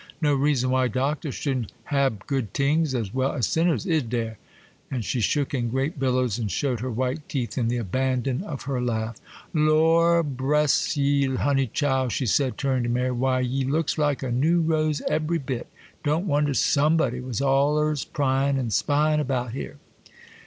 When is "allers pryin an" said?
17.39-18.71